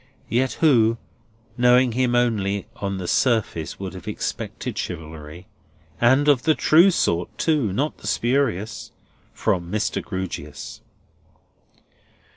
[0.29, 0.97] Yet who,
[1.59, 7.71] knowing him only on the surface, would have expected chivalry—and of the true sort, too;
[7.71, 10.03] not the spurious—from Mr.
[10.03, 10.81] Grewgious?